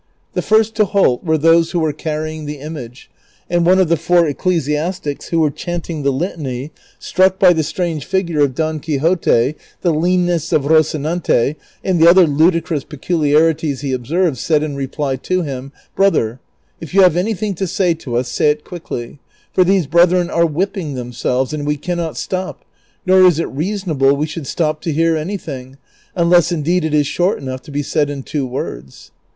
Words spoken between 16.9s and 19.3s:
you have anything to say to us say it quickly,